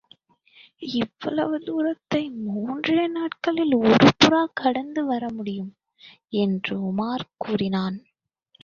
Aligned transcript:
இவ்வளவு 0.93 1.57
தூரத்தை 1.61 2.21
முன்றே 2.45 3.05
நாட்களில் 3.07 3.75
ஒரு 3.83 4.09
புறா 4.17 4.43
கடந்து 4.53 5.03
வர 5.05 5.23
முடியும்! 5.31 5.71
என்று 6.39 6.75
உமார் 6.89 7.27
கூறினான். 7.37 7.99